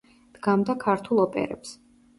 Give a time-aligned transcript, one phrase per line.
[0.37, 1.79] დგამდა ქართულ ოპერებს.